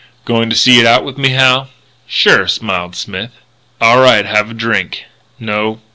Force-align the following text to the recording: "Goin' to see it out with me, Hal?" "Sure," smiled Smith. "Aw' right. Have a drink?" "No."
"Goin' 0.25 0.49
to 0.49 0.55
see 0.55 0.79
it 0.79 0.85
out 0.87 1.05
with 1.05 1.19
me, 1.19 1.29
Hal?" 1.29 1.69
"Sure," 2.07 2.47
smiled 2.47 2.95
Smith. 2.95 3.33
"Aw' 3.79 4.01
right. 4.01 4.25
Have 4.25 4.49
a 4.49 4.55
drink?" 4.55 5.03
"No." 5.39 5.79